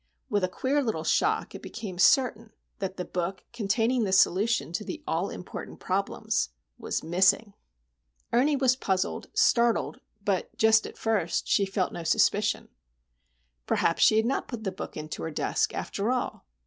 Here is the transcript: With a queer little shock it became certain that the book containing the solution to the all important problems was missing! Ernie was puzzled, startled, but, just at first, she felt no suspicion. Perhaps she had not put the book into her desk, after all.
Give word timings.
With 0.31 0.43
a 0.43 0.47
queer 0.47 0.81
little 0.81 1.03
shock 1.03 1.53
it 1.53 1.61
became 1.61 1.99
certain 1.99 2.53
that 2.79 2.97
the 2.97 3.05
book 3.05 3.43
containing 3.53 4.03
the 4.03 4.11
solution 4.11 4.73
to 4.73 4.83
the 4.83 5.03
all 5.05 5.29
important 5.29 5.79
problems 5.79 6.49
was 6.79 7.03
missing! 7.03 7.53
Ernie 8.33 8.55
was 8.55 8.75
puzzled, 8.75 9.27
startled, 9.35 9.99
but, 10.25 10.57
just 10.57 10.87
at 10.87 10.97
first, 10.97 11.47
she 11.47 11.67
felt 11.67 11.93
no 11.93 12.03
suspicion. 12.03 12.69
Perhaps 13.67 14.01
she 14.01 14.17
had 14.17 14.25
not 14.25 14.47
put 14.47 14.63
the 14.63 14.71
book 14.71 14.97
into 14.97 15.21
her 15.21 15.29
desk, 15.29 15.71
after 15.71 16.11
all. 16.11 16.47